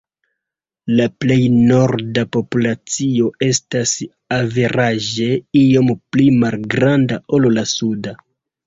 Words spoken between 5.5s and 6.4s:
iom pli